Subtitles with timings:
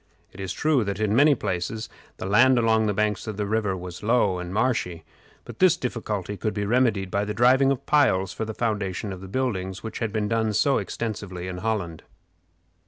[0.33, 3.77] It is true that in many places the land along the banks of the river
[3.77, 5.03] was low and marshy,
[5.45, 9.21] but this difficulty could be remedied by the driving of piles for the foundation of
[9.21, 12.01] the buildings, which had been done so extensively in Holland.